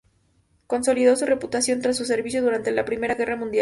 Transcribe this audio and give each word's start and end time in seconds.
Consolidó 0.65 1.15
su 1.15 1.27
reputación 1.27 1.79
tras 1.79 1.95
su 1.95 2.05
servicio 2.05 2.41
durante 2.41 2.71
la 2.71 2.81
I 2.91 2.95
Guerra 2.97 3.35
Mundial. 3.35 3.59